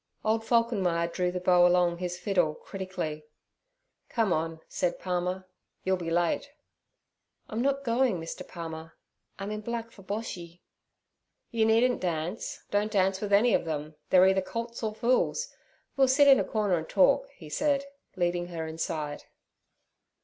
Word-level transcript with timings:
Old 0.25 0.43
Falkenmeyer 0.43 1.05
drew 1.13 1.31
the 1.31 1.39
bow 1.39 1.67
along 1.67 1.99
his 1.99 2.17
fiddle 2.17 2.55
critically. 2.55 3.23
'Come 4.09 4.33
on' 4.33 4.59
said 4.67 4.97
Palmer, 4.97 5.47
'you'll 5.83 5.95
be 5.95 6.09
late.' 6.09 6.49
'I'm 7.47 7.61
not 7.61 7.83
going, 7.83 8.19
Mr. 8.19 8.47
Palmer; 8.47 8.97
I'm 9.37 9.51
in 9.51 9.61
black 9.61 9.91
for 9.91 10.01
Boshy.' 10.01 10.63
'You 11.51 11.67
needn't 11.67 12.01
dance, 12.01 12.63
don't 12.71 12.91
dance 12.91 13.21
with 13.21 13.31
any 13.31 13.53
of 13.53 13.65
them, 13.65 13.93
they're 14.09 14.25
either 14.25 14.41
colts 14.41 14.81
or 14.81 14.95
fools. 14.95 15.49
We'll 15.95 16.07
sit 16.07 16.27
in 16.27 16.39
a 16.39 16.43
corner 16.43 16.79
and 16.79 16.89
talk' 16.89 17.29
he 17.35 17.47
said, 17.49 17.85
leading 18.15 18.47
her 18.47 18.65
inside. 18.65 19.25